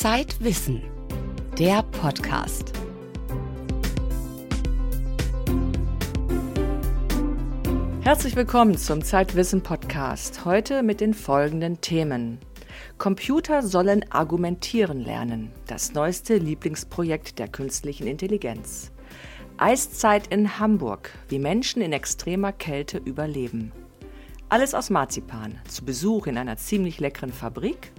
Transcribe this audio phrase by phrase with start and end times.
[0.00, 0.80] Zeitwissen,
[1.58, 2.72] der Podcast.
[8.02, 10.44] Herzlich willkommen zum Zeitwissen Podcast.
[10.44, 12.38] Heute mit den folgenden Themen.
[12.98, 15.50] Computer sollen argumentieren lernen.
[15.66, 18.92] Das neueste Lieblingsprojekt der künstlichen Intelligenz.
[19.56, 21.10] Eiszeit in Hamburg.
[21.28, 23.72] Wie Menschen in extremer Kälte überleben.
[24.48, 25.58] Alles aus Marzipan.
[25.66, 27.90] Zu Besuch in einer ziemlich leckeren Fabrik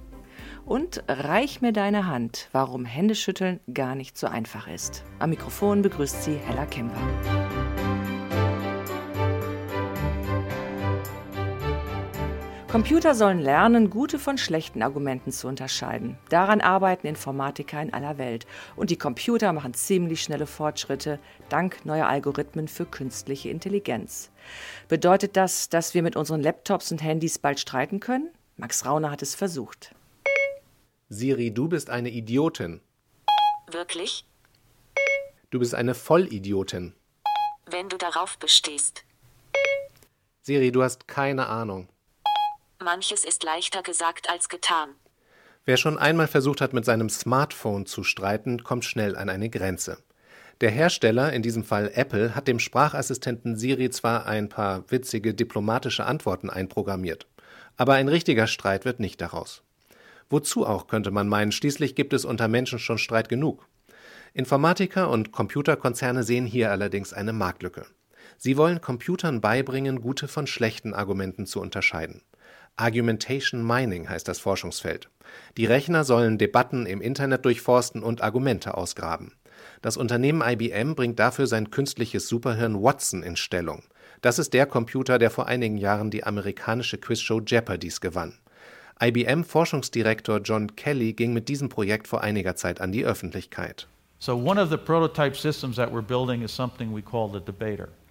[0.69, 5.03] und Reich mir deine Hand, warum Händeschütteln gar nicht so einfach ist.
[5.17, 7.01] Am Mikrofon begrüßt sie Hella Kemper.
[12.67, 16.19] Computer sollen lernen, gute von schlechten Argumenten zu unterscheiden.
[16.29, 18.45] Daran arbeiten Informatiker in aller Welt.
[18.75, 21.17] Und die Computer machen ziemlich schnelle Fortschritte
[21.49, 24.29] dank neuer Algorithmen für künstliche Intelligenz.
[24.87, 28.29] Bedeutet das, dass wir mit unseren Laptops und Handys bald streiten können?
[28.55, 29.95] Max Rauner hat es versucht.
[31.11, 32.81] Siri, du bist eine Idiotin.
[33.71, 34.25] Wirklich?
[35.49, 36.93] Du bist eine Vollidiotin.
[37.65, 39.03] Wenn du darauf bestehst.
[40.43, 41.89] Siri, du hast keine Ahnung.
[42.77, 44.91] Manches ist leichter gesagt als getan.
[45.65, 49.97] Wer schon einmal versucht hat, mit seinem Smartphone zu streiten, kommt schnell an eine Grenze.
[50.61, 56.05] Der Hersteller, in diesem Fall Apple, hat dem Sprachassistenten Siri zwar ein paar witzige diplomatische
[56.05, 57.25] Antworten einprogrammiert,
[57.77, 59.63] aber ein richtiger Streit wird nicht daraus.
[60.29, 63.67] Wozu auch, könnte man meinen, schließlich gibt es unter Menschen schon Streit genug.
[64.33, 67.85] Informatiker und Computerkonzerne sehen hier allerdings eine Marktlücke.
[68.37, 72.21] Sie wollen Computern beibringen, gute von schlechten Argumenten zu unterscheiden.
[72.75, 75.09] Argumentation Mining heißt das Forschungsfeld.
[75.57, 79.33] Die Rechner sollen Debatten im Internet durchforsten und Argumente ausgraben.
[79.81, 83.83] Das Unternehmen IBM bringt dafür sein künstliches Superhirn Watson in Stellung.
[84.21, 88.39] Das ist der Computer, der vor einigen Jahren die amerikanische Quizshow Jeopardy's gewann.
[89.01, 93.87] IBM-Forschungsdirektor John Kelly ging mit diesem Projekt vor einiger Zeit an die Öffentlichkeit.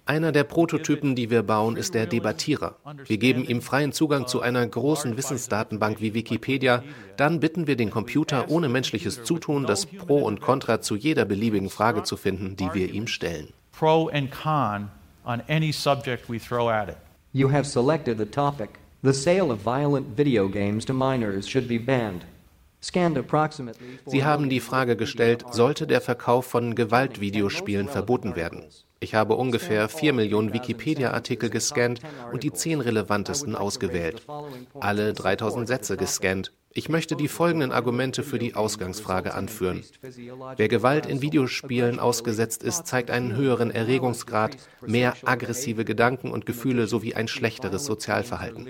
[0.05, 2.75] Einer der Prototypen, die wir bauen, ist der Debattierer.
[3.05, 6.83] Wir geben ihm freien Zugang zu einer großen Wissensdatenbank wie Wikipedia.
[7.17, 11.69] Dann bitten wir den Computer ohne menschliches Zutun, das Pro und Contra zu jeder beliebigen
[11.69, 13.53] Frage zu finden, die wir ihm stellen.
[13.71, 14.89] Pro and con
[15.23, 16.97] on any subject we throw at it.
[17.31, 18.79] You have selected the topic.
[19.01, 22.25] The sale of violent video games to minors should be banned.
[22.81, 28.65] Sie haben die Frage gestellt, sollte der Verkauf von Gewaltvideospielen verboten werden?
[28.99, 32.01] Ich habe ungefähr 4 Millionen Wikipedia-Artikel gescannt
[32.33, 34.21] und die 10 relevantesten ausgewählt.
[34.81, 36.51] Alle 3000 Sätze gescannt.
[36.71, 39.83] Ich möchte die folgenden Argumente für die Ausgangsfrage anführen.
[40.55, 46.85] Wer Gewalt in Videospielen ausgesetzt ist, zeigt einen höheren Erregungsgrad, mehr aggressive Gedanken und Gefühle
[46.85, 48.67] sowie ein schlechteres Sozialverhalten.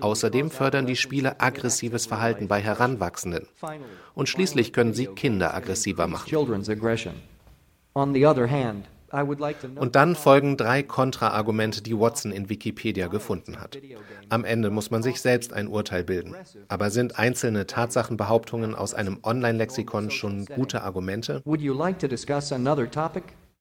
[0.00, 3.46] Außerdem fördern die Spiele aggressives Verhalten bei Heranwachsenden.
[4.14, 6.30] Und schließlich können sie Kinder aggressiver machen.
[9.76, 13.78] Und dann folgen drei Kontraargumente, die Watson in Wikipedia gefunden hat.
[14.28, 16.34] Am Ende muss man sich selbst ein Urteil bilden.
[16.68, 21.42] Aber sind einzelne Tatsachenbehauptungen aus einem Online-Lexikon schon gute Argumente?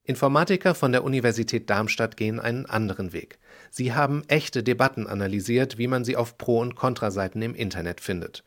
[0.06, 3.40] Informatiker von der Universität Darmstadt gehen einen anderen Weg.
[3.72, 8.44] Sie haben echte Debatten analysiert, wie man sie auf Pro- und Kontraseiten im Internet findet.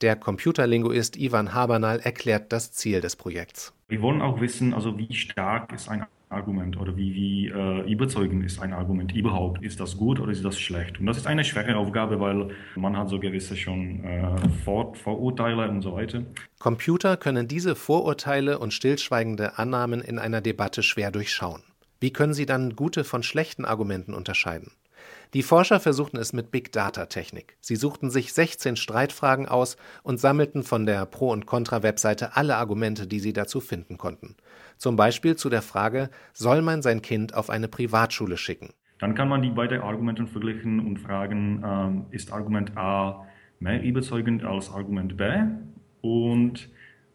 [0.00, 3.72] Der Computerlinguist Ivan Habernal erklärt das Ziel des Projekts.
[3.86, 8.44] Wir wollen auch wissen, also wie stark ist ein Argument oder wie, wie äh, überzeugend
[8.44, 9.62] ist ein Argument überhaupt?
[9.62, 11.00] Ist das gut oder ist das schlecht?
[11.00, 15.68] Und das ist eine schwere Aufgabe, weil man hat so gewisse schon äh, Vor Vorurteile
[15.68, 16.22] und so weiter.
[16.58, 21.62] Computer können diese Vorurteile und stillschweigende Annahmen in einer Debatte schwer durchschauen.
[22.00, 24.72] Wie können sie dann gute von schlechten Argumenten unterscheiden?
[25.32, 27.56] Die Forscher versuchten es mit Big Data Technik.
[27.60, 33.06] Sie suchten sich 16 Streitfragen aus und sammelten von der Pro- und Contra-Webseite alle Argumente,
[33.06, 34.36] die sie dazu finden konnten.
[34.76, 38.70] Zum Beispiel zu der Frage, soll man sein Kind auf eine Privatschule schicken?
[38.98, 43.26] Dann kann man die beiden Argumente vergleichen und fragen, ähm, ist Argument A
[43.58, 45.24] mehr überzeugend als Argument B?
[46.00, 46.68] Und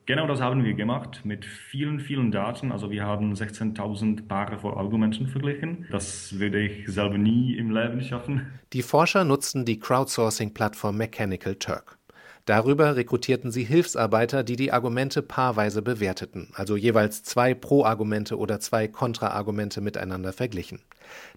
[0.09, 2.71] Genau das haben wir gemacht mit vielen, vielen Daten.
[2.71, 5.85] Also wir haben 16.000 Paare von Argumenten verglichen.
[5.91, 8.47] Das würde ich selber nie im Leben schaffen.
[8.73, 11.98] Die Forscher nutzten die Crowdsourcing-Plattform Mechanical Turk.
[12.49, 18.87] Darüber rekrutierten sie Hilfsarbeiter, die die Argumente paarweise bewerteten, also jeweils zwei Pro-Argumente oder zwei
[18.87, 20.81] Kontra-Argumente miteinander verglichen.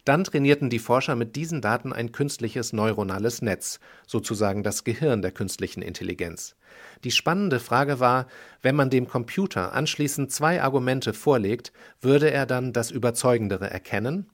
[0.07, 5.33] Dann trainierten die Forscher mit diesen Daten ein künstliches neuronales Netz, sozusagen das Gehirn der
[5.33, 6.57] künstlichen Intelligenz.
[7.05, 8.27] Die spannende Frage war,
[8.63, 14.31] wenn man dem Computer anschließend zwei Argumente vorlegt, würde er dann das überzeugendere erkennen?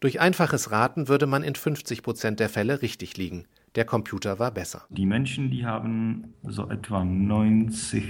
[0.00, 3.46] Durch einfaches Raten würde man in 50 Prozent der Fälle richtig liegen.
[3.74, 4.82] Der Computer war besser.
[4.90, 8.06] Die Menschen, die haben so etwa 90%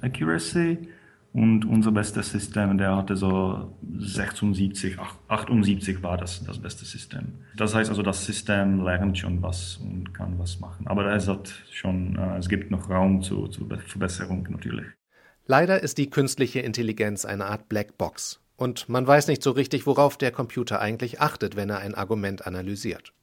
[0.00, 0.78] Accuracy
[1.32, 4.98] und unser bestes System, der hatte so 76,
[5.28, 7.34] 78 war das, das beste System.
[7.56, 10.88] Das heißt also, das System lernt schon was und kann was machen.
[10.88, 14.86] Aber es, hat schon, äh, es gibt noch Raum zur, zur Verbesserung natürlich.
[15.46, 18.40] Leider ist die künstliche Intelligenz eine Art Blackbox.
[18.56, 22.46] Und man weiß nicht so richtig, worauf der Computer eigentlich achtet, wenn er ein Argument
[22.46, 23.14] analysiert.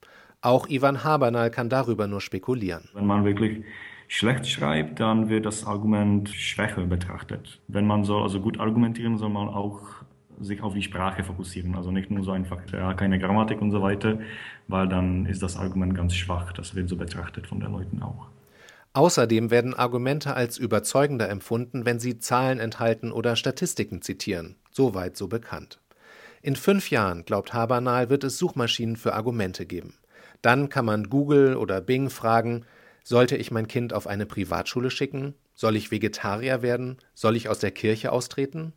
[0.42, 2.89] Auch Ivan Habernal kann darüber nur spekulieren.
[2.94, 3.63] Wenn man wirklich
[4.07, 7.60] schlecht schreibt, dann wird das Argument schwächer betrachtet.
[7.68, 9.81] Wenn man soll also gut argumentieren, soll man auch
[10.39, 11.75] sich auf die Sprache fokussieren.
[11.75, 14.19] Also nicht nur so einfach, ja, keine Grammatik und so weiter,
[14.68, 16.54] weil dann ist das Argument ganz schwach.
[16.54, 18.28] Das wird so betrachtet von den Leuten auch.
[18.94, 24.56] Außerdem werden Argumente als überzeugender empfunden, wenn sie Zahlen enthalten oder Statistiken zitieren.
[24.72, 25.80] Soweit so bekannt.
[26.42, 29.95] In fünf Jahren, glaubt Habernal, wird es Suchmaschinen für Argumente geben.
[30.42, 32.66] Dann kann man Google oder Bing fragen,
[33.04, 35.34] sollte ich mein Kind auf eine Privatschule schicken?
[35.56, 36.98] Soll ich Vegetarier werden?
[37.13, 38.74] Soll ich aus der Kirche austreten?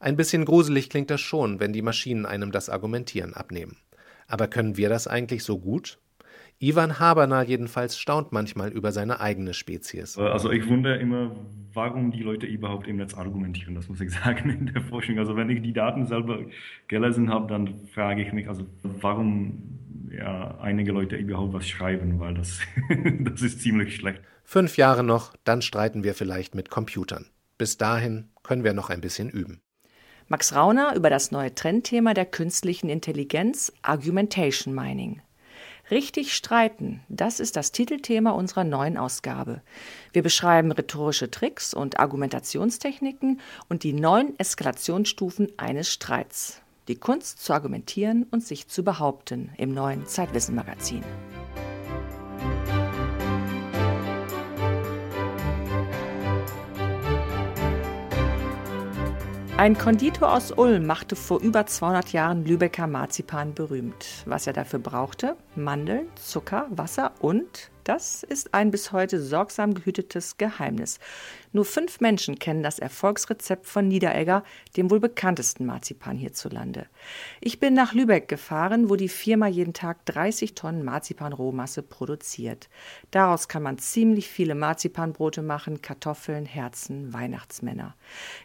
[0.00, 3.76] Ein bisschen gruselig klingt das schon, wenn die Maschinen einem das Argumentieren abnehmen.
[4.28, 5.98] Aber können wir das eigentlich so gut?
[6.60, 10.18] Ivan Habernal jedenfalls staunt manchmal über seine eigene Spezies.
[10.18, 11.34] Also ich wundere immer,
[11.72, 15.18] warum die Leute überhaupt im Netz argumentieren, das muss ich sagen in der Forschung.
[15.18, 16.40] Also wenn ich die Daten selber
[16.88, 19.77] gelesen habe, dann frage ich mich, also warum
[20.16, 22.60] ja, einige Leute überhaupt was schreiben, weil das,
[23.20, 24.20] das ist ziemlich schlecht.
[24.44, 27.26] Fünf Jahre noch, dann streiten wir vielleicht mit Computern.
[27.58, 29.60] Bis dahin können wir noch ein bisschen üben.
[30.28, 35.22] Max Rauner über das neue Trendthema der künstlichen Intelligenz Argumentation Mining.
[35.90, 39.62] Richtig streiten, das ist das Titelthema unserer neuen Ausgabe.
[40.12, 43.40] Wir beschreiben rhetorische Tricks und Argumentationstechniken
[43.70, 46.60] und die neun Eskalationsstufen eines Streits.
[46.88, 51.04] Die Kunst zu argumentieren und sich zu behaupten im neuen Zeitwissen Magazin.
[59.58, 64.22] Ein Konditor aus Ulm machte vor über 200 Jahren Lübecker Marzipan berühmt.
[64.24, 65.36] Was er dafür brauchte?
[65.56, 70.98] Mandeln, Zucker, Wasser und das ist ein bis heute sorgsam gehütetes Geheimnis.
[71.52, 74.44] Nur fünf Menschen kennen das Erfolgsrezept von Niederegger,
[74.76, 76.86] dem wohl bekanntesten Marzipan hierzulande.
[77.40, 82.68] Ich bin nach Lübeck gefahren, wo die Firma jeden Tag 30 Tonnen Marzipanrohmasse produziert.
[83.10, 87.94] Daraus kann man ziemlich viele Marzipanbrote machen, Kartoffeln, Herzen, Weihnachtsmänner.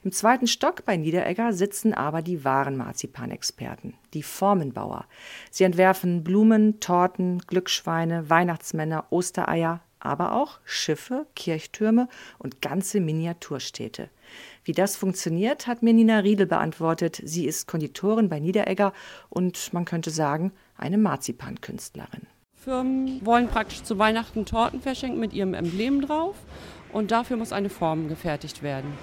[0.03, 5.05] Im zweiten Stock bei Niederegger sitzen aber die wahren Marzipanexperten, die Formenbauer.
[5.51, 12.07] Sie entwerfen Blumen, Torten, Glücksschweine, Weihnachtsmänner, Ostereier, aber auch Schiffe, Kirchtürme
[12.37, 14.09] und ganze Miniaturstädte.
[14.63, 17.19] Wie das funktioniert, hat mir Nina Riedel beantwortet.
[17.23, 18.93] Sie ist Konditorin bei Niederegger
[19.29, 22.27] und man könnte sagen, eine Marzipankünstlerin.
[22.55, 26.35] Firmen wollen praktisch zu Weihnachten Torten verschenken mit ihrem Emblem drauf
[26.91, 28.93] und dafür muss eine Form gefertigt werden.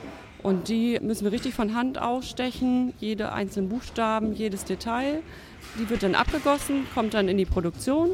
[0.42, 5.22] Und die müssen wir richtig von Hand ausstechen, jede einzelnen Buchstaben, jedes Detail.
[5.78, 8.10] Die wird dann abgegossen, kommt dann in die Produktion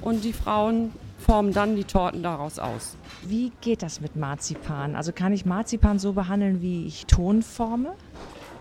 [0.00, 2.96] und die Frauen formen dann die Torten daraus aus.
[3.22, 4.96] Wie geht das mit Marzipan?
[4.96, 7.92] Also kann ich Marzipan so behandeln, wie ich Ton forme?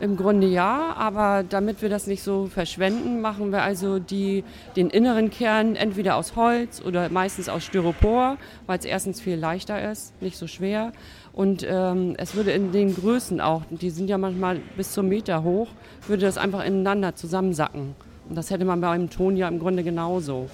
[0.01, 4.45] Im Grunde ja, aber damit wir das nicht so verschwenden, machen wir also die,
[4.77, 9.91] den inneren Kern entweder aus Holz oder meistens aus Styropor, weil es erstens viel leichter
[9.91, 10.93] ist, nicht so schwer.
[11.33, 15.43] Und ähm, es würde in den Größen auch, die sind ja manchmal bis zum Meter
[15.43, 15.67] hoch,
[16.07, 17.95] würde das einfach ineinander zusammensacken.
[18.29, 20.49] Und das hätte man beim Ton ja im Grunde genauso.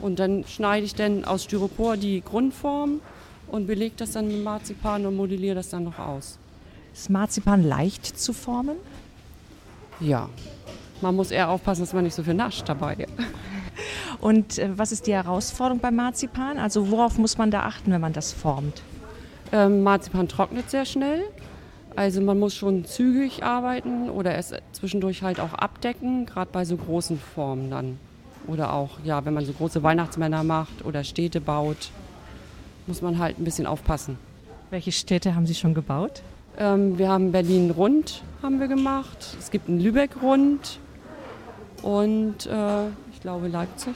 [0.00, 3.00] Und dann schneide ich dann aus Styropor die Grundform
[3.48, 6.38] und belege das dann mit Marzipan und modelliere das dann noch aus.
[6.92, 8.76] Ist Marzipan leicht zu formen?
[10.00, 10.28] Ja.
[11.00, 13.06] Man muss eher aufpassen, dass man nicht so viel nascht dabei.
[14.20, 16.58] Und äh, was ist die Herausforderung beim Marzipan?
[16.58, 18.82] Also worauf muss man da achten, wenn man das formt?
[19.50, 21.24] Ähm, Marzipan trocknet sehr schnell.
[21.96, 26.76] Also man muss schon zügig arbeiten oder es zwischendurch halt auch abdecken, gerade bei so
[26.76, 27.98] großen Formen dann.
[28.46, 31.90] Oder auch, ja, wenn man so große Weihnachtsmänner macht oder Städte baut,
[32.86, 34.18] muss man halt ein bisschen aufpassen.
[34.70, 36.22] Welche Städte haben Sie schon gebaut?
[36.58, 39.36] Ähm, wir haben Berlin rund haben wir gemacht.
[39.38, 40.78] Es gibt einen Lübeck rund
[41.82, 43.94] und äh, ich glaube Leipzig.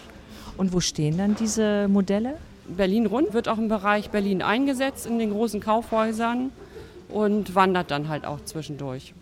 [0.56, 2.36] Und wo stehen dann diese Modelle?
[2.68, 6.50] Berlin rund wird auch im Bereich Berlin eingesetzt in den großen Kaufhäusern
[7.08, 9.14] und wandert dann halt auch zwischendurch.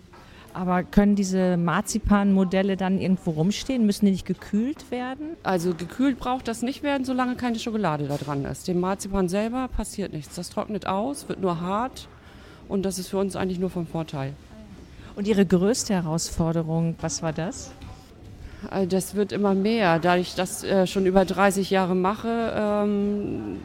[0.54, 3.86] Aber können diese Marzipan-Modelle dann irgendwo rumstehen?
[3.86, 5.36] Müssen die nicht gekühlt werden?
[5.42, 8.68] Also gekühlt braucht das nicht werden, solange keine Schokolade da dran ist.
[8.68, 10.34] Dem Marzipan selber passiert nichts.
[10.36, 12.08] Das trocknet aus, wird nur hart
[12.68, 14.34] und das ist für uns eigentlich nur vom Vorteil.
[15.16, 17.72] Und Ihre größte Herausforderung, was war das?
[18.70, 19.98] äh, das wird immer mehr.
[19.98, 23.60] Da ich das äh, schon über 30 Jahre mache, ähm,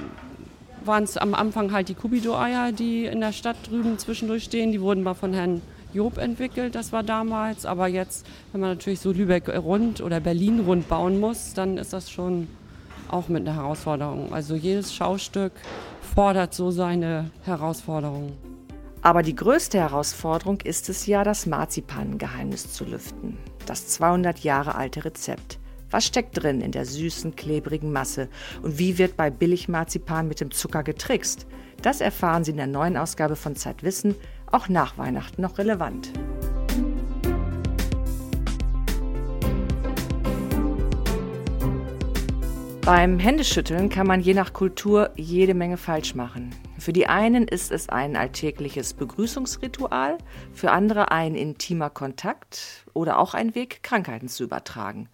[0.84, 4.72] waren es am Anfang halt die Kubido-Eier, die in der Stadt drüben zwischendurch stehen.
[4.72, 5.62] Die wurden mal von Herrn
[5.94, 7.66] Job entwickelt, das war damals.
[7.66, 11.94] Aber jetzt, wenn man natürlich so Lübeck rund oder Berlin rund bauen muss, dann ist
[11.94, 12.48] das schon
[13.10, 14.34] auch mit einer Herausforderung.
[14.34, 15.54] Also jedes Schaustück
[16.14, 18.34] fordert so seine Herausforderungen.
[19.02, 23.38] Aber die größte Herausforderung ist es ja, das Marzipangeheimnis zu lüften.
[23.66, 25.60] Das 200 Jahre alte Rezept.
[25.90, 28.28] Was steckt drin in der süßen, klebrigen Masse?
[28.62, 31.48] Und wie wird bei Billigmarzipan mit dem Zucker getrickst?
[31.82, 34.16] Das erfahren Sie in der neuen Ausgabe von Zeitwissen,
[34.52, 36.12] auch nach Weihnachten noch relevant.
[42.88, 46.56] Beim Händeschütteln kann man je nach Kultur jede Menge falsch machen.
[46.80, 50.18] Für die einen ist es ein alltägliches Begrüßungsritual,
[50.54, 55.10] für andere ein intimer Kontakt oder auch ein Weg, Krankheiten zu übertragen.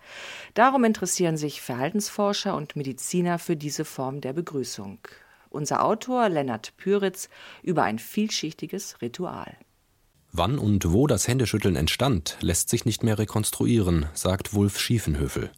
[0.53, 4.99] Darum interessieren sich Verhaltensforscher und Mediziner für diese Form der Begrüßung.
[5.53, 7.29] Unser Autor Lennart Püritz
[7.61, 9.55] über ein vielschichtiges Ritual.
[10.31, 15.51] Wann und wo das Händeschütteln entstand, lässt sich nicht mehr rekonstruieren, sagt Wulf Schiefenhöfel.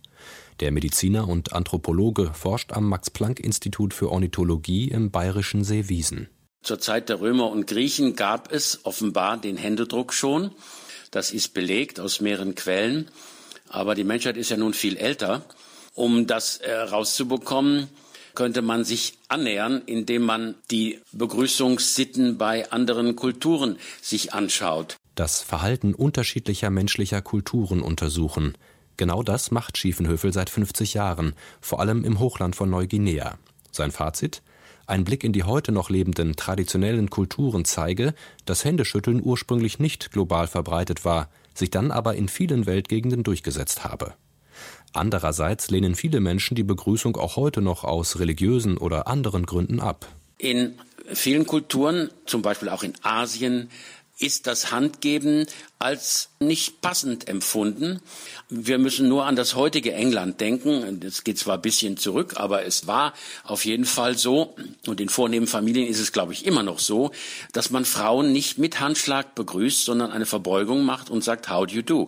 [0.59, 6.27] Der Mediziner und Anthropologe forscht am Max-Planck-Institut für Ornithologie im bayerischen Seewiesen.
[6.61, 10.51] Zur Zeit der Römer und Griechen gab es offenbar den Händedruck schon.
[11.11, 13.07] Das ist belegt aus mehreren Quellen.
[13.69, 15.45] Aber die Menschheit ist ja nun viel älter.
[15.93, 17.87] Um das herauszubekommen,
[18.35, 24.97] könnte man sich annähern, indem man die Begrüßungssitten bei anderen Kulturen sich anschaut.
[25.15, 28.57] Das Verhalten unterschiedlicher menschlicher Kulturen untersuchen.
[28.97, 33.37] Genau das macht Schiefenhöfel seit 50 Jahren, vor allem im Hochland von Neuguinea.
[33.71, 34.41] Sein Fazit?
[34.87, 38.13] Ein Blick in die heute noch lebenden traditionellen Kulturen zeige,
[38.45, 44.13] dass Händeschütteln ursprünglich nicht global verbreitet war, sich dann aber in vielen Weltgegenden durchgesetzt habe.
[44.95, 50.07] Andererseits lehnen viele Menschen die Begrüßung auch heute noch aus religiösen oder anderen Gründen ab.
[50.37, 50.77] In
[51.13, 53.69] vielen Kulturen, zum Beispiel auch in Asien,
[54.17, 55.45] ist das Handgeben
[55.77, 57.99] als nicht passend empfunden.
[58.49, 61.01] Wir müssen nur an das heutige England denken.
[61.01, 64.55] Das geht zwar ein bisschen zurück, aber es war auf jeden Fall so,
[64.87, 67.11] und in vornehmen Familien ist es, glaube ich, immer noch so,
[67.51, 71.73] dass man Frauen nicht mit Handschlag begrüßt, sondern eine Verbeugung macht und sagt, how do
[71.73, 72.07] you do?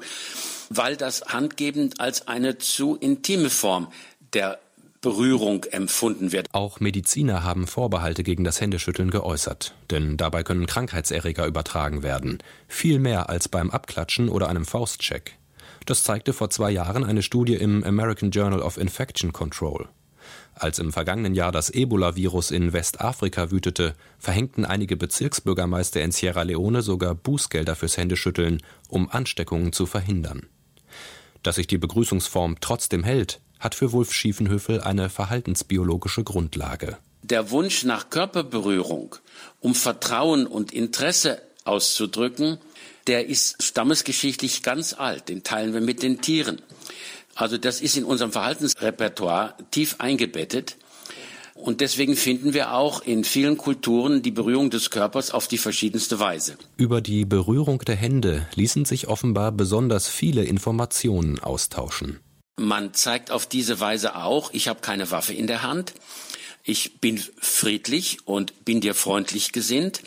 [0.70, 3.88] Weil das Handgeben als eine zu intime Form
[4.34, 4.60] der
[5.02, 6.48] Berührung empfunden wird.
[6.54, 13.00] Auch Mediziner haben Vorbehalte gegen das Händeschütteln geäußert, denn dabei können Krankheitserreger übertragen werden, viel
[13.00, 15.38] mehr als beim Abklatschen oder einem Faustcheck.
[15.86, 19.88] Das zeigte vor zwei Jahren eine Studie im American Journal of Infection Control.
[20.56, 26.82] Als im vergangenen Jahr das Ebola-Virus in Westafrika wütete, verhängten einige Bezirksbürgermeister in Sierra Leone
[26.82, 30.48] sogar Bußgelder fürs Händeschütteln, um Ansteckungen zu verhindern.
[31.48, 36.98] Dass sich die Begrüßungsform trotzdem hält, hat für Wulf Schiefenhöfel eine verhaltensbiologische Grundlage.
[37.24, 39.16] Der Wunsch nach Körperberührung,
[39.62, 42.58] um Vertrauen und Interesse auszudrücken,
[43.08, 45.30] der ist stammesgeschichtlich ganz alt.
[45.30, 46.62] Den teilen wir mit den Tieren.
[47.34, 50.75] Also das ist in unserem Verhaltensrepertoire tief eingebettet.
[51.58, 56.20] Und deswegen finden wir auch in vielen Kulturen die Berührung des Körpers auf die verschiedenste
[56.20, 56.58] Weise.
[56.78, 62.20] Über die Berührung der Hände ließen sich offenbar besonders viele Informationen austauschen.
[62.60, 65.94] Man zeigt auf diese Weise auch, ich habe keine Waffe in der Hand,
[66.64, 70.02] ich bin friedlich und bin dir freundlich gesinnt.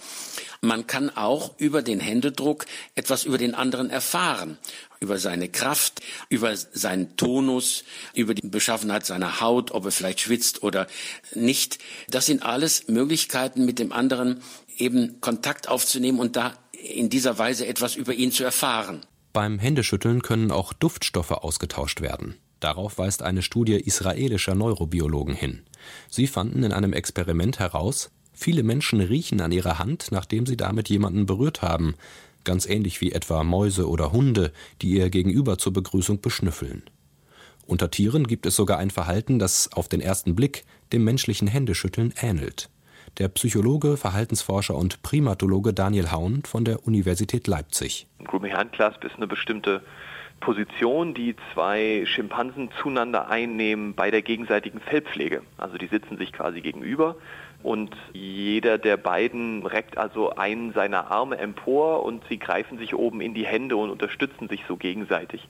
[0.62, 4.58] Man kann auch über den Händedruck etwas über den anderen erfahren,
[5.00, 10.62] über seine Kraft, über seinen Tonus, über die Beschaffenheit seiner Haut, ob er vielleicht schwitzt
[10.62, 10.86] oder
[11.34, 11.78] nicht.
[12.10, 14.42] Das sind alles Möglichkeiten, mit dem anderen
[14.76, 19.00] eben Kontakt aufzunehmen und da in dieser Weise etwas über ihn zu erfahren.
[19.32, 22.36] Beim Händeschütteln können auch Duftstoffe ausgetauscht werden.
[22.58, 25.62] Darauf weist eine Studie israelischer Neurobiologen hin.
[26.10, 30.88] Sie fanden in einem Experiment heraus, viele Menschen riechen an ihrer Hand, nachdem sie damit
[30.88, 31.94] jemanden berührt haben,
[32.44, 36.82] ganz ähnlich wie etwa Mäuse oder Hunde, die ihr Gegenüber zur Begrüßung beschnüffeln.
[37.66, 42.12] Unter Tieren gibt es sogar ein Verhalten, das auf den ersten Blick dem menschlichen Händeschütteln
[42.20, 42.68] ähnelt.
[43.18, 48.06] Der Psychologe, Verhaltensforscher und Primatologe Daniel Haun von der Universität Leipzig.
[48.24, 49.82] Grooming Handclasp ist eine bestimmte
[50.40, 55.42] Position, die zwei Schimpansen zueinander einnehmen bei der gegenseitigen Fellpflege.
[55.58, 57.16] Also die sitzen sich quasi gegenüber
[57.62, 63.20] und jeder der beiden reckt also einen seiner Arme empor und sie greifen sich oben
[63.20, 65.48] in die Hände und unterstützen sich so gegenseitig,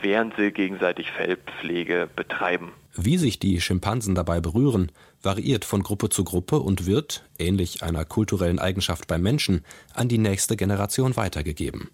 [0.00, 2.72] während sie gegenseitig Fellpflege betreiben.
[2.96, 4.92] Wie sich die Schimpansen dabei berühren,
[5.22, 10.18] variiert von Gruppe zu Gruppe und wird, ähnlich einer kulturellen Eigenschaft beim Menschen, an die
[10.18, 11.90] nächste Generation weitergegeben.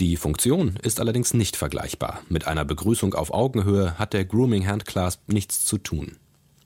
[0.00, 2.22] Die Funktion ist allerdings nicht vergleichbar.
[2.28, 6.16] Mit einer Begrüßung auf Augenhöhe hat der Grooming Handclasp nichts zu tun.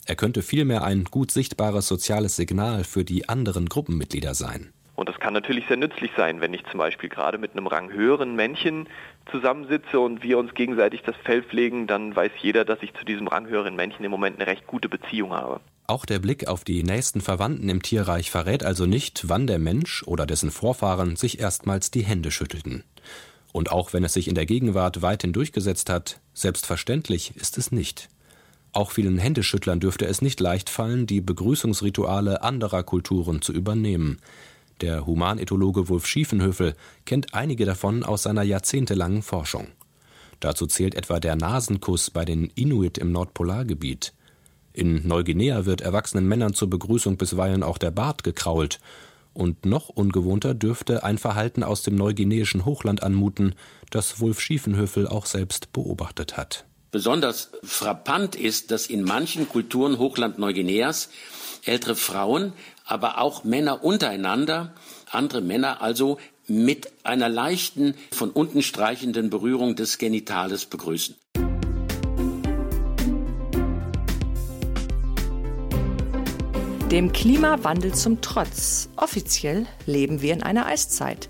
[0.07, 4.73] Er könnte vielmehr ein gut sichtbares soziales Signal für die anderen Gruppenmitglieder sein.
[4.95, 8.35] Und das kann natürlich sehr nützlich sein, wenn ich zum Beispiel gerade mit einem ranghöheren
[8.35, 8.89] Männchen
[9.31, 13.29] zusammensitze und wir uns gegenseitig das Fell pflegen, dann weiß jeder, dass ich zu diesem
[13.29, 15.61] ranghöheren Männchen im Moment eine recht gute Beziehung habe.
[15.89, 20.03] Auch der Blick auf die nächsten Verwandten im Tierreich verrät also nicht, wann der Mensch
[20.05, 22.85] oder dessen Vorfahren sich erstmals die Hände schüttelten.
[23.53, 28.09] Und auch wenn es sich in der Gegenwart weithin durchgesetzt hat, selbstverständlich ist es nicht.
[28.76, 34.18] Auch vielen Händeschüttlern dürfte es nicht leicht fallen, die Begrüßungsrituale anderer Kulturen zu übernehmen.
[34.83, 36.75] Der Humanethologe Wolf Schiefenhöfel
[37.06, 39.68] kennt einige davon aus seiner jahrzehntelangen Forschung.
[40.40, 44.12] Dazu zählt etwa der Nasenkuss bei den Inuit im Nordpolargebiet.
[44.75, 48.78] In Neuguinea wird erwachsenen Männern zur Begrüßung bisweilen auch der Bart gekrault.
[49.33, 53.54] Und noch ungewohnter dürfte ein Verhalten aus dem neuguineischen Hochland anmuten,
[53.88, 56.66] das Wolf Schiefenhöfel auch selbst beobachtet hat.
[56.97, 61.11] Besonders frappant ist, dass in manchen Kulturen Hochland Neuguineas
[61.67, 62.55] ältere Frauen
[62.87, 64.73] aber auch Männer untereinander,
[65.11, 71.17] andere Männer also mit einer leichten, von unten streichenden Berührung des Genitales begrüßen.
[76.91, 78.88] Dem Klimawandel zum Trotz.
[78.97, 81.29] Offiziell leben wir in einer Eiszeit.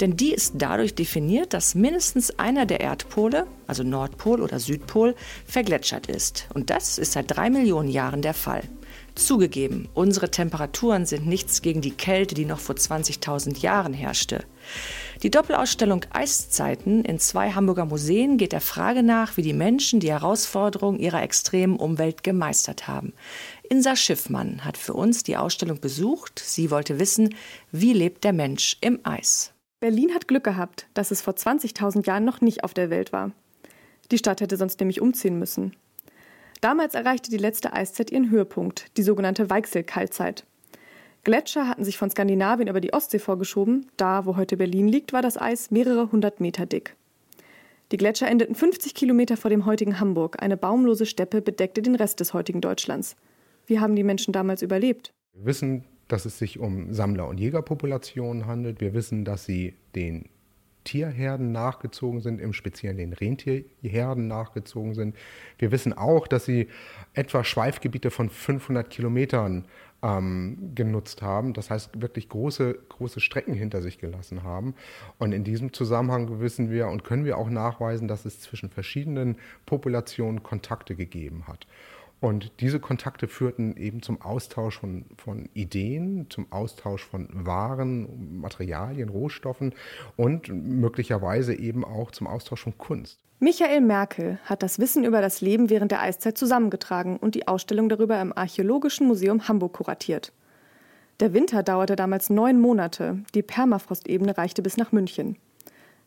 [0.00, 5.14] Denn die ist dadurch definiert, dass mindestens einer der Erdpole, also Nordpol oder Südpol,
[5.46, 6.48] vergletschert ist.
[6.52, 8.62] Und das ist seit drei Millionen Jahren der Fall.
[9.14, 14.44] Zugegeben, unsere Temperaturen sind nichts gegen die Kälte, die noch vor 20.000 Jahren herrschte.
[15.22, 20.10] Die Doppelausstellung Eiszeiten in zwei Hamburger Museen geht der Frage nach, wie die Menschen die
[20.10, 23.12] Herausforderungen ihrer extremen Umwelt gemeistert haben.
[23.70, 26.42] Insa Schiffmann hat für uns die Ausstellung besucht.
[26.44, 27.34] Sie wollte wissen,
[27.70, 29.54] wie lebt der Mensch im Eis.
[29.84, 33.32] Berlin hat Glück gehabt, dass es vor 20.000 Jahren noch nicht auf der Welt war.
[34.10, 35.76] Die Stadt hätte sonst nämlich umziehen müssen.
[36.62, 40.46] Damals erreichte die letzte Eiszeit ihren Höhepunkt, die sogenannte Weichselkaltzeit.
[41.22, 43.90] Gletscher hatten sich von Skandinavien über die Ostsee vorgeschoben.
[43.98, 46.96] Da, wo heute Berlin liegt, war das Eis mehrere hundert Meter dick.
[47.92, 50.42] Die Gletscher endeten 50 Kilometer vor dem heutigen Hamburg.
[50.42, 53.16] Eine baumlose Steppe bedeckte den Rest des heutigen Deutschlands.
[53.66, 55.12] Wie haben die Menschen damals überlebt?
[55.34, 58.80] Wir wissen, dass es sich um Sammler- und Jägerpopulationen handelt.
[58.80, 60.28] Wir wissen, dass sie den
[60.84, 65.16] Tierherden nachgezogen sind, im Speziellen den Rentierherden nachgezogen sind.
[65.58, 66.68] Wir wissen auch, dass sie
[67.14, 69.64] etwa Schweifgebiete von 500 Kilometern
[70.04, 71.52] ähm, genutzt haben.
[71.52, 74.76] Das heißt, wirklich große, große Strecken hinter sich gelassen haben.
[75.18, 79.36] Und in diesem Zusammenhang wissen wir und können wir auch nachweisen, dass es zwischen verschiedenen
[79.66, 81.66] Populationen Kontakte gegeben hat.
[82.24, 89.10] Und diese Kontakte führten eben zum Austausch von, von Ideen, zum Austausch von Waren, Materialien,
[89.10, 89.74] Rohstoffen
[90.16, 93.18] und möglicherweise eben auch zum Austausch von Kunst.
[93.40, 97.90] Michael Merkel hat das Wissen über das Leben während der Eiszeit zusammengetragen und die Ausstellung
[97.90, 100.32] darüber im Archäologischen Museum Hamburg kuratiert.
[101.20, 105.36] Der Winter dauerte damals neun Monate, die Permafrostebene reichte bis nach München.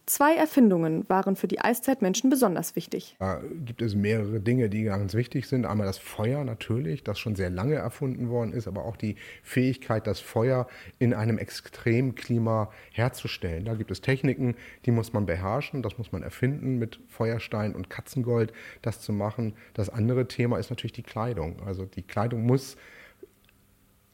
[0.08, 3.18] Zwei Erfindungen waren für die Eiszeitmenschen besonders wichtig.
[3.20, 5.66] Da gibt es mehrere Dinge, die ganz wichtig sind.
[5.66, 10.08] Einmal das Feuer natürlich, das schon sehr lange erfunden worden ist, aber auch die Fähigkeit,
[10.08, 10.66] das Feuer
[10.98, 13.66] in einem Extremklima herzustellen.
[13.66, 17.90] Da gibt es Techniken, die muss man beherrschen, das muss man erfinden, mit Feuerstein und
[17.90, 19.56] Katzengold das zu machen.
[19.74, 21.62] Das andere Thema ist natürlich die Kleidung.
[21.66, 22.78] Also die Kleidung muss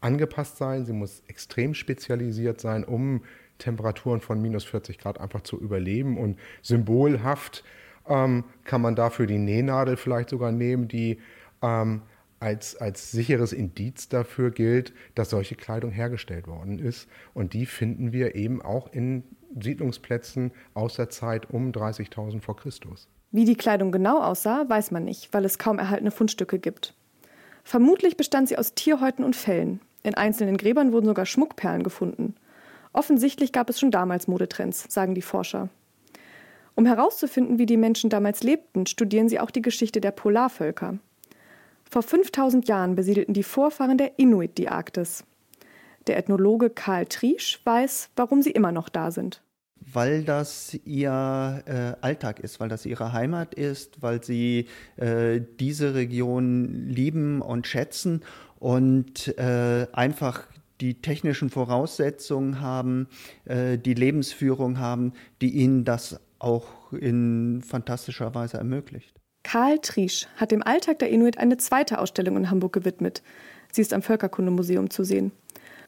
[0.02, 3.22] angepasst sein, sie muss extrem spezialisiert sein, um
[3.58, 6.18] Temperaturen von minus 40 Grad einfach zu überleben.
[6.18, 7.64] Und symbolhaft
[8.08, 11.20] ähm, kann man dafür die Nähnadel vielleicht sogar nehmen, die
[11.62, 12.02] ähm,
[12.40, 17.08] als, als sicheres Indiz dafür gilt, dass solche Kleidung hergestellt worden ist.
[17.34, 19.24] Und die finden wir eben auch in
[19.58, 23.08] Siedlungsplätzen aus der Zeit um 30.000 vor Christus.
[23.32, 26.94] Wie die Kleidung genau aussah, weiß man nicht, weil es kaum erhaltene Fundstücke gibt.
[27.64, 29.80] Vermutlich bestand sie aus Tierhäuten und Fellen.
[30.04, 32.36] In einzelnen Gräbern wurden sogar Schmuckperlen gefunden.
[32.94, 35.70] Offensichtlich gab es schon damals Modetrends, sagen die Forscher.
[36.76, 40.98] Um herauszufinden, wie die Menschen damals lebten, studieren sie auch die Geschichte der Polarvölker.
[41.90, 45.24] Vor 5000 Jahren besiedelten die Vorfahren der Inuit die Arktis.
[46.08, 49.42] Der Ethnologe Karl Triesch weiß, warum sie immer noch da sind.
[49.80, 55.94] Weil das ihr äh, Alltag ist, weil das ihre Heimat ist, weil sie äh, diese
[55.94, 58.24] Region lieben und schätzen
[58.60, 60.48] und äh, einfach
[60.84, 63.08] die technischen Voraussetzungen haben,
[63.46, 69.16] äh, die Lebensführung haben, die ihnen das auch in fantastischer Weise ermöglicht.
[69.44, 73.24] Karl Triesch hat dem Alltag der Inuit eine zweite Ausstellung in Hamburg gewidmet.
[73.72, 75.32] Sie ist am Völkerkundemuseum zu sehen.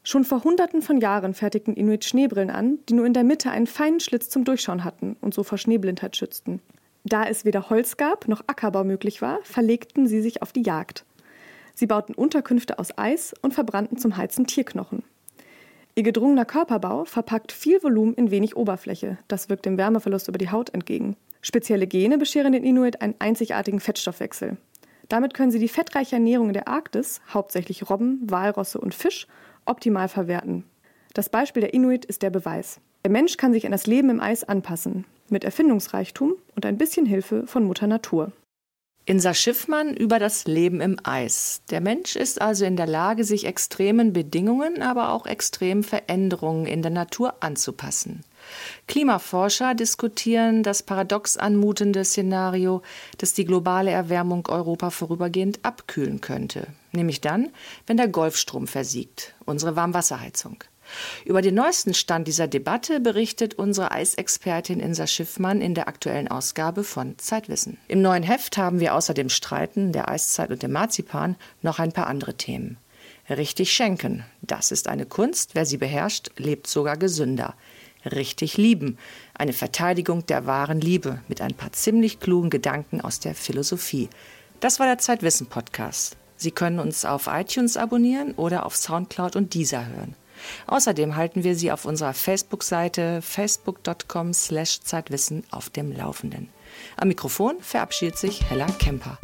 [0.04, 3.68] Schon vor Hunderten von Jahren fertigten Inuit Schneebrillen an, die nur in der Mitte einen
[3.68, 6.62] feinen Schlitz zum Durchschauen hatten und so vor Schneeblindheit schützten.
[7.04, 11.06] Da es weder Holz gab noch Ackerbau möglich war, verlegten sie sich auf die Jagd.
[11.76, 15.04] Sie bauten Unterkünfte aus Eis und verbrannten zum Heizen Tierknochen.
[15.94, 19.18] Ihr gedrungener Körperbau verpackt viel Volumen in wenig Oberfläche.
[19.28, 21.16] Das wirkt dem Wärmeverlust über die Haut entgegen.
[21.42, 24.58] Spezielle Gene bescheren den Inuit einen einzigartigen Fettstoffwechsel.
[25.10, 29.28] Damit können sie die fettreiche Ernährung der Arktis, hauptsächlich Robben, Walrosse und Fisch,
[29.66, 30.64] optimal verwerten.
[31.14, 32.80] Das Beispiel der Inuit ist der Beweis.
[33.04, 37.06] Der Mensch kann sich an das Leben im Eis anpassen, mit Erfindungsreichtum und ein bisschen
[37.06, 38.32] Hilfe von Mutter Natur.
[39.08, 41.62] Insa Schiffmann über das Leben im Eis.
[41.70, 46.82] Der Mensch ist also in der Lage, sich extremen Bedingungen, aber auch extremen Veränderungen in
[46.82, 48.24] der Natur anzupassen.
[48.88, 52.82] Klimaforscher diskutieren das paradox anmutende Szenario,
[53.20, 57.50] dass die globale Erwärmung Europa vorübergehend abkühlen könnte, nämlich dann,
[57.86, 60.64] wenn der Golfstrom versiegt, unsere Warmwasserheizung.
[61.26, 66.84] Über den neuesten Stand dieser Debatte berichtet unsere Eisexpertin Insa Schiffmann in der aktuellen Ausgabe
[66.84, 67.78] von Zeitwissen.
[67.88, 71.92] Im neuen Heft haben wir außer dem Streiten, der Eiszeit und dem Marzipan noch ein
[71.92, 72.78] paar andere Themen.
[73.30, 77.56] Richtig schenken, das ist eine Kunst, wer sie beherrscht, lebt sogar gesünder.
[78.06, 79.00] Richtig lieben,
[79.34, 84.10] eine Verteidigung der wahren Liebe mit ein paar ziemlich klugen Gedanken aus der Philosophie.
[84.60, 86.18] Das war der Zeitwissen Podcast.
[86.38, 90.16] Sie können uns auf iTunes abonnieren oder auf Soundcloud und Deezer hören.
[90.68, 96.50] Außerdem halten wir Sie auf unserer Facebook-Seite facebook.com/zeitwissen auf dem Laufenden.
[96.98, 99.18] Am Mikrofon verabschiedet sich Hella Kemper.